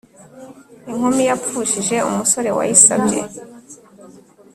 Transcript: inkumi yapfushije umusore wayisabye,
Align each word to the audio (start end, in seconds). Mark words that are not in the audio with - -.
inkumi 0.91 1.23
yapfushije 1.29 1.97
umusore 2.09 2.49
wayisabye, 2.57 3.19